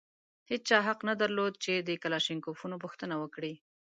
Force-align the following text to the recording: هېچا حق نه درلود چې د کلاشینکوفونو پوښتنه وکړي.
هېچا 0.51 0.77
حق 0.87 0.99
نه 1.09 1.13
درلود 1.21 1.53
چې 1.63 1.71
د 1.87 1.89
کلاشینکوفونو 2.03 2.75
پوښتنه 2.83 3.15
وکړي. 3.21 3.53